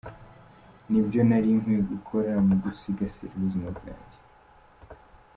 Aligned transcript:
Ni 0.89 0.99
byo 1.07 1.21
nari 1.29 1.49
nkwiye 1.59 1.81
gukora 1.91 2.31
mu 2.47 2.55
gusigasira 2.63 3.31
ubuzima 3.35 3.69
bwanjye. 3.77 4.17